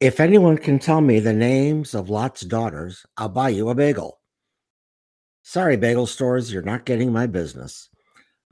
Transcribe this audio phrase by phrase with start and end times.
[0.00, 4.20] If anyone can tell me the names of Lot's daughters, I'll buy you a bagel.
[5.42, 7.88] Sorry, bagel stores, you're not getting my business.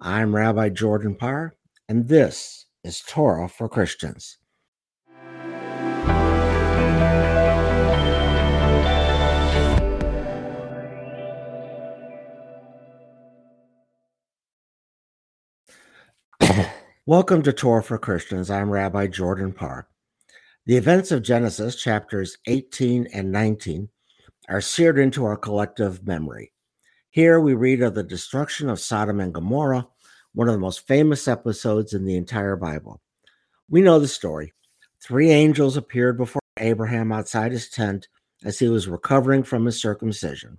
[0.01, 1.54] I'm Rabbi Jordan Parr,
[1.88, 4.38] and this is Torah for Christians.
[17.06, 18.50] Welcome to Torah for Christians.
[18.50, 19.86] I'm Rabbi Jordan Parr.
[20.67, 23.88] The events of Genesis, chapters 18 and 19,
[24.48, 26.52] are seared into our collective memory.
[27.09, 29.87] Here we read of the destruction of Sodom and Gomorrah,
[30.33, 33.01] one of the most famous episodes in the entire Bible.
[33.71, 34.55] We know the story.
[35.01, 38.09] Three angels appeared before Abraham outside his tent
[38.45, 40.59] as he was recovering from his circumcision.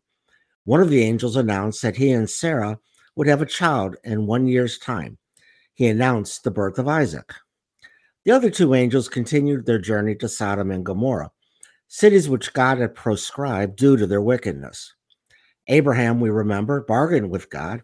[0.63, 2.79] One of the angels announced that he and Sarah
[3.17, 5.17] would have a child in one year's time.
[5.73, 7.33] He announced the birth of Isaac.
[8.27, 11.31] The other two angels continued their journey to Sodom and Gomorrah,
[11.87, 14.93] cities which God had proscribed due to their wickedness.
[15.67, 17.83] Abraham, we remember, bargained with God,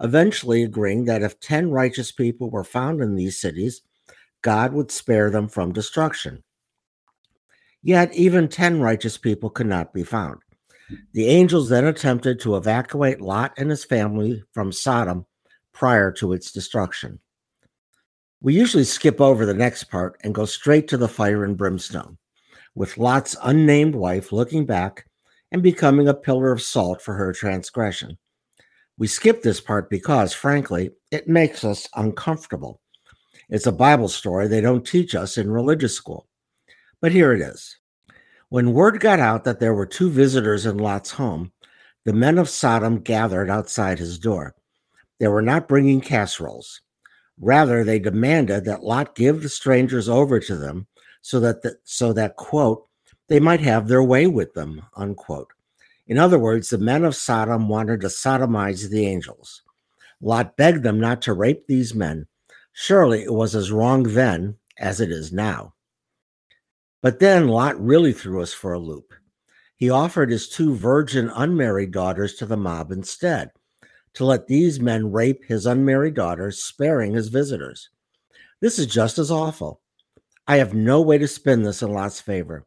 [0.00, 3.82] eventually agreeing that if 10 righteous people were found in these cities,
[4.42, 6.42] God would spare them from destruction.
[7.80, 10.40] Yet, even 10 righteous people could not be found.
[11.12, 15.26] The angels then attempted to evacuate Lot and his family from Sodom
[15.72, 17.20] prior to its destruction.
[18.44, 22.18] We usually skip over the next part and go straight to the fire and brimstone,
[22.74, 25.06] with Lot's unnamed wife looking back
[25.50, 28.18] and becoming a pillar of salt for her transgression.
[28.98, 32.82] We skip this part because, frankly, it makes us uncomfortable.
[33.48, 36.26] It's a Bible story they don't teach us in religious school.
[37.00, 37.78] But here it is.
[38.50, 41.50] When word got out that there were two visitors in Lot's home,
[42.04, 44.54] the men of Sodom gathered outside his door.
[45.18, 46.82] They were not bringing casseroles.
[47.40, 50.86] Rather, they demanded that Lot give the strangers over to them
[51.20, 52.86] so that, the, so that quote,
[53.28, 55.50] they might have their way with them, unquote.
[56.06, 59.62] In other words, the men of Sodom wanted to sodomize the angels.
[60.20, 62.26] Lot begged them not to rape these men.
[62.72, 65.74] Surely it was as wrong then as it is now.
[67.02, 69.12] But then Lot really threw us for a loop.
[69.76, 73.50] He offered his two virgin unmarried daughters to the mob instead
[74.14, 77.90] to let these men rape his unmarried daughters, sparing his visitors.
[78.60, 79.80] This is just as awful.
[80.46, 82.66] I have no way to spin this in Lot's favor.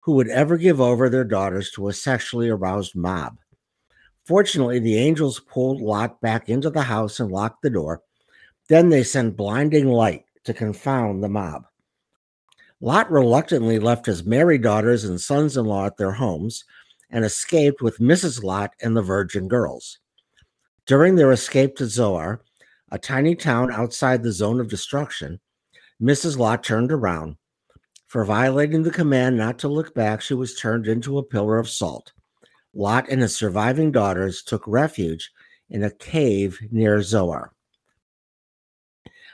[0.00, 3.38] Who would ever give over their daughters to a sexually aroused mob?
[4.24, 8.02] Fortunately, the angels pulled Lot back into the house and locked the door.
[8.68, 11.64] Then they sent blinding light to confound the mob.
[12.80, 16.64] Lot reluctantly left his married daughters and sons in law at their homes
[17.10, 18.42] and escaped with Mrs.
[18.42, 19.98] Lot and the virgin girls.
[20.86, 22.42] During their escape to Zoar,
[22.90, 25.40] a tiny town outside the zone of destruction,
[26.00, 26.36] Mrs.
[26.36, 27.36] Lot turned around.
[28.08, 31.70] For violating the command not to look back, she was turned into a pillar of
[31.70, 32.12] salt.
[32.74, 35.30] Lot and his surviving daughters took refuge
[35.70, 37.54] in a cave near Zoar.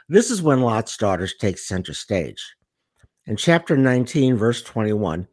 [0.09, 2.55] This is when Lot's daughters take center stage.
[3.27, 5.27] In chapter 19, verse 21,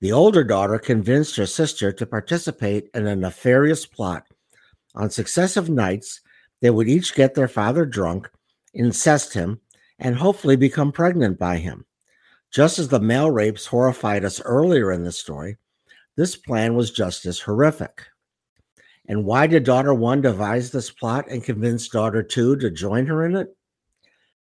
[0.00, 4.24] the older daughter convinced her sister to participate in a nefarious plot
[4.94, 6.20] on successive nights,
[6.60, 8.30] they would each get their father drunk,
[8.74, 9.60] incest him,
[9.98, 11.84] and hopefully become pregnant by him.
[12.50, 15.56] Just as the male rapes horrified us earlier in the story,
[16.16, 18.06] this plan was just as horrific.
[19.08, 23.24] And why did daughter one devise this plot and convince daughter two to join her
[23.24, 23.56] in it?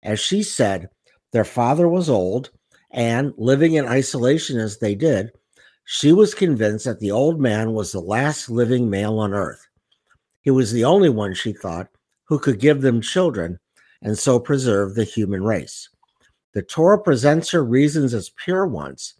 [0.02, 0.88] As she said,
[1.32, 2.50] their father was old,
[2.90, 5.30] and living in isolation as they did,
[5.84, 9.67] she was convinced that the old man was the last living male on earth.
[10.48, 11.88] He was the only one, she thought,
[12.24, 13.58] who could give them children
[14.00, 15.90] and so preserve the human race.
[16.54, 19.12] The Torah presents her reasons as pure ones.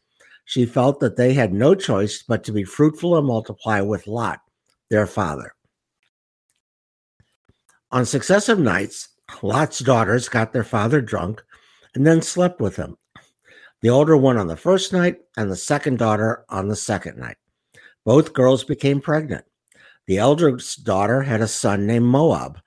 [0.46, 4.40] She felt that they had no choice but to be fruitful and multiply with Lot,
[4.88, 5.54] their father.
[7.92, 9.10] On successive nights,
[9.42, 11.44] Lot's daughters got their father drunk
[11.94, 12.96] and then slept with him.
[13.82, 17.36] The older one on the first night and the second daughter on the second night.
[18.06, 19.44] Both girls became pregnant.
[20.08, 22.58] The eldest daughter had a son named Moab.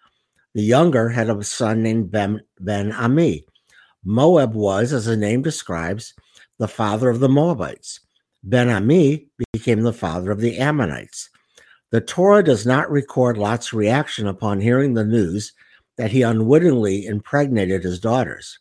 [0.53, 3.45] The younger had a son named Ben, ben Ami.
[4.05, 6.13] Moab was, as the name describes,
[6.59, 7.99] the father of the Moabites.
[8.43, 11.31] Ben Ami became the father of the Ammonites.
[11.89, 15.53] The Torah does not record Lot's reaction upon hearing the news
[15.97, 18.59] that he unwittingly impregnated his daughters.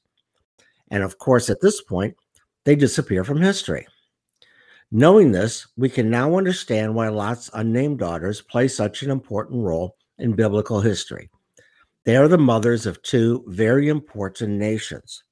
[0.91, 2.17] And of course, at this point,
[2.65, 3.87] they disappear from history.
[4.93, 9.97] Knowing this, we can now understand why Lot's unnamed daughters play such an important role
[10.19, 11.31] in biblical history.
[12.05, 15.23] They are the mothers of two very important nations.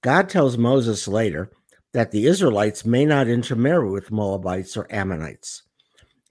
[0.00, 1.50] God tells Moses later
[1.92, 5.64] that the Israelites may not intermarry with Moabites or Ammonites.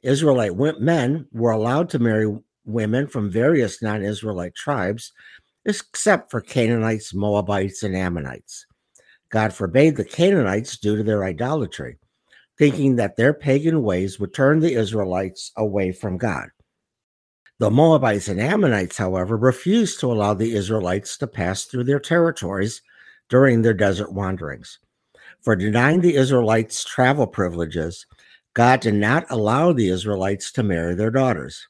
[0.02, 2.34] Israelite men were allowed to marry
[2.66, 5.12] women from various non Israelite tribes,
[5.66, 8.66] except for Canaanites, Moabites, and Ammonites.
[9.30, 11.98] God forbade the Canaanites due to their idolatry,
[12.58, 16.50] thinking that their pagan ways would turn the Israelites away from God.
[17.60, 22.82] The Moabites and Ammonites, however, refused to allow the Israelites to pass through their territories
[23.30, 24.80] during their desert wanderings.
[25.42, 28.06] For denying the Israelites travel privileges,
[28.54, 31.68] God did not allow the Israelites to marry their daughters.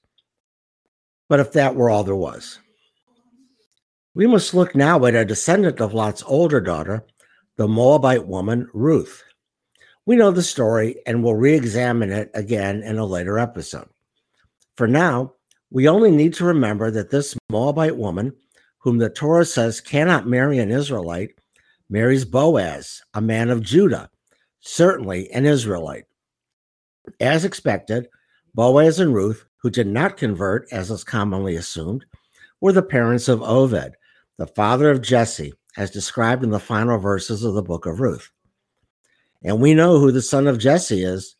[1.30, 2.60] But if that were all there was,
[4.14, 7.06] we must look now at a descendant of Lot's older daughter,
[7.58, 9.24] the Moabite woman Ruth.
[10.06, 13.90] We know the story and will re examine it again in a later episode.
[14.76, 15.34] For now,
[15.72, 18.34] we only need to remember that this Moabite woman,
[18.78, 21.32] whom the Torah says cannot marry an Israelite,
[21.90, 24.10] marries Boaz, a man of Judah,
[24.60, 26.06] certainly an Israelite.
[27.20, 28.08] As expected,
[28.54, 32.06] Boaz and Ruth, who did not convert, as is commonly assumed,
[32.62, 33.94] were the parents of Oved,
[34.38, 38.32] the father of Jesse, as described in the final verses of the book of Ruth.
[39.44, 41.36] And we know who the son of Jesse is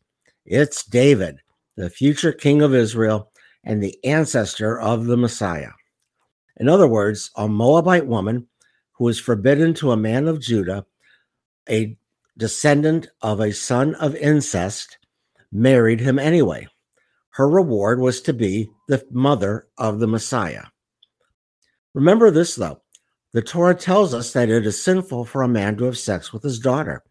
[0.46, 1.40] it's David,
[1.76, 3.32] the future king of Israel
[3.64, 5.72] and the ancestor of the Messiah.
[6.58, 8.48] In other words, a Moabite woman
[8.94, 10.86] who was forbidden to a man of Judah,
[11.70, 11.98] a
[12.38, 15.00] descendant of a son of incest,
[15.52, 16.68] married him anyway.
[17.32, 20.64] Her reward was to be the mother of the Messiah.
[21.94, 22.82] Remember this, though
[23.34, 26.44] the Torah tells us that it is sinful for a man to have sex with
[26.44, 27.04] his daughter.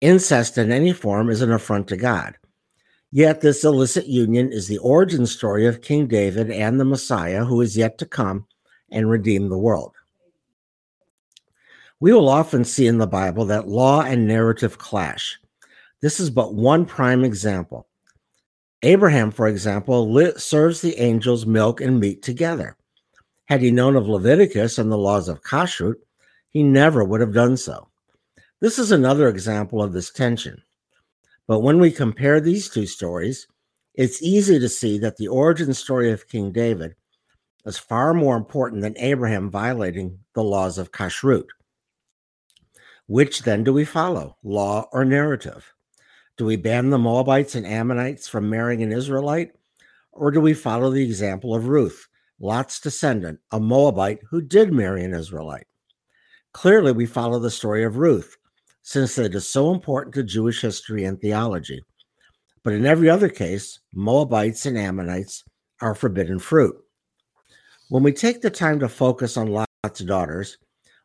[0.00, 2.36] Incest in any form is an affront to God.
[3.10, 7.60] Yet, this illicit union is the origin story of King David and the Messiah who
[7.60, 8.46] is yet to come
[8.90, 9.94] and redeem the world.
[12.00, 15.38] We will often see in the Bible that law and narrative clash.
[16.00, 17.86] This is but one prime example.
[18.82, 22.76] Abraham, for example, serves the angels milk and meat together.
[23.46, 25.96] Had he known of Leviticus and the laws of kashrut,
[26.48, 27.88] he never would have done so.
[28.60, 30.62] This is another example of this tension.
[31.46, 33.46] But when we compare these two stories,
[33.94, 36.94] it's easy to see that the origin story of King David
[37.66, 41.46] is far more important than Abraham violating the laws of kashrut.
[43.06, 45.74] Which then do we follow, law or narrative?
[46.38, 49.52] Do we ban the Moabites and Ammonites from marrying an Israelite?
[50.12, 52.08] Or do we follow the example of Ruth,
[52.40, 55.66] Lot's descendant, a Moabite who did marry an Israelite?
[56.52, 58.36] Clearly, we follow the story of Ruth,
[58.82, 61.82] since it is so important to Jewish history and theology.
[62.62, 65.44] But in every other case, Moabites and Ammonites
[65.80, 66.76] are forbidden fruit.
[67.88, 70.58] When we take the time to focus on Lot's daughters,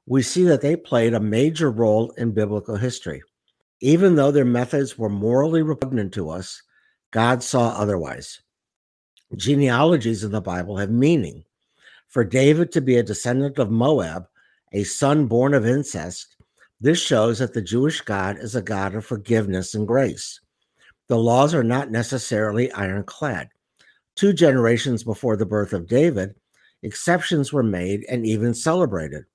[0.06, 3.22] we see that they played a major role in biblical history.
[3.82, 6.62] Even though their methods were morally repugnant to us,
[7.12, 8.42] God saw otherwise.
[9.36, 11.44] Genealogies in the Bible have meaning.
[12.08, 14.28] For David to be a descendant of Moab,
[14.74, 16.36] a son born of incest,
[16.82, 20.40] this shows that the Jewish God is a God of forgiveness and grace.
[21.08, 23.50] The laws are not necessarily ironclad.
[24.16, 26.36] Two generations before the birth of David,
[26.82, 29.26] exceptions were made and even celebrated.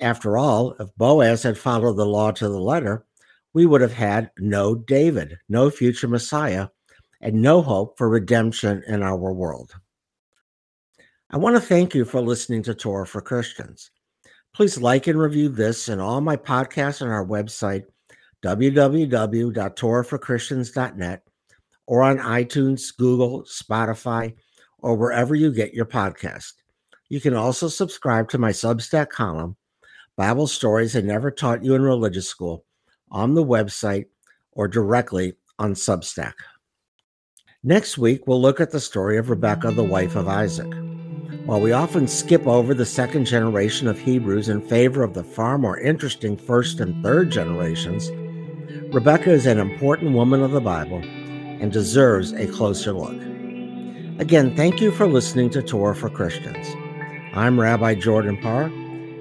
[0.00, 3.04] After all, if Boaz had followed the law to the letter,
[3.52, 6.68] we would have had no David, no future Messiah,
[7.20, 9.74] and no hope for redemption in our world.
[11.30, 13.90] I want to thank you for listening to Torah for Christians.
[14.52, 17.84] Please like and review this and all my podcasts on our website,
[18.42, 21.22] www.torahforchristians.net,
[21.86, 24.34] or on iTunes, Google, Spotify,
[24.78, 26.54] or wherever you get your podcast.
[27.08, 29.56] You can also subscribe to my Substack column,
[30.16, 32.64] Bible Stories I Never Taught You in Religious School,
[33.10, 34.06] on the website
[34.52, 36.34] or directly on Substack.
[37.62, 40.72] Next week, we'll look at the story of Rebekah, the wife of Isaac.
[41.44, 45.58] While we often skip over the second generation of Hebrews in favor of the far
[45.58, 48.10] more interesting first and third generations,
[48.94, 53.20] Rebecca is an important woman of the Bible and deserves a closer look.
[54.18, 56.66] Again, thank you for listening to Torah for Christians.
[57.34, 58.72] I'm Rabbi Jordan Parr,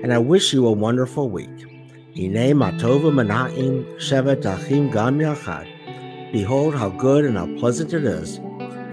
[0.02, 1.50] and I wish you a wonderful week.
[2.16, 5.79] Ine matova mana'im shevet achim gam yachad.
[6.32, 8.38] Behold how good and how pleasant it is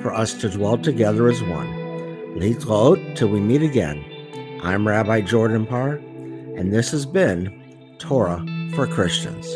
[0.00, 1.68] for us to dwell together as one.
[2.36, 4.02] Litrot till we meet again.
[4.62, 5.96] I'm Rabbi Jordan Parr,
[6.56, 9.46] and this has been Torah for Christians.